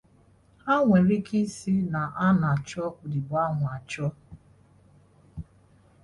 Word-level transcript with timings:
ha 0.63 0.75
nwere 0.85 1.13
ike 1.19 1.39
sị 1.55 1.73
na 1.93 2.01
a 2.25 2.27
na-achọ 2.39 2.83
odibo 3.03 3.35
ahụ 3.45 3.63
achọ. 3.75 4.07